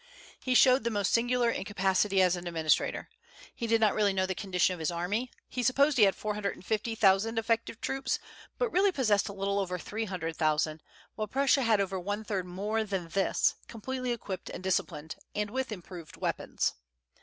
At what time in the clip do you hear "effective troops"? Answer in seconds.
7.37-8.17